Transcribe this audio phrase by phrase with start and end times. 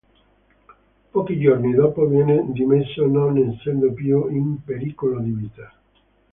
[1.11, 5.71] Pochi giorni dopo, viene dimesso, non essendo più in pericolo di vita..